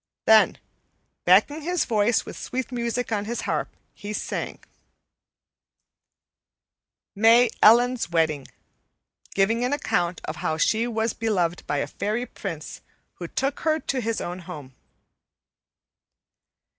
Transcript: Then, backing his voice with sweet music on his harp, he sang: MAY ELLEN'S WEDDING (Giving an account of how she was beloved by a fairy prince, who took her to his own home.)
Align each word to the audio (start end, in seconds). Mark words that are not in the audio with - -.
Then, 0.25 0.57
backing 1.25 1.61
his 1.61 1.85
voice 1.85 2.25
with 2.25 2.35
sweet 2.35 2.71
music 2.71 3.11
on 3.11 3.25
his 3.25 3.41
harp, 3.41 3.69
he 3.93 4.13
sang: 4.13 4.57
MAY 7.15 7.51
ELLEN'S 7.61 8.09
WEDDING 8.09 8.47
(Giving 9.35 9.63
an 9.63 9.73
account 9.73 10.19
of 10.25 10.37
how 10.37 10.57
she 10.57 10.87
was 10.87 11.13
beloved 11.13 11.67
by 11.67 11.77
a 11.77 11.85
fairy 11.85 12.25
prince, 12.25 12.81
who 13.19 13.27
took 13.27 13.59
her 13.59 13.79
to 13.79 14.01
his 14.01 14.19
own 14.19 14.39
home.) 14.39 14.73